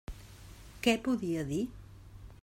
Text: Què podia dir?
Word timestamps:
Què 0.87 0.95
podia 1.07 1.43
dir? 1.51 1.61